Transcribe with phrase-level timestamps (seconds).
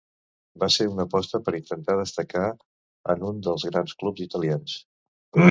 [0.61, 2.47] Va ser una aposta per intentar destacar
[3.15, 4.81] en un dels grans clubs italians.